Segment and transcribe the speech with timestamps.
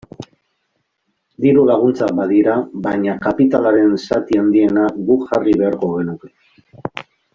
[1.45, 2.55] Diru-laguntzak badira,
[2.87, 6.33] baina kapitalaren zati handiena guk jarri beharko genuke.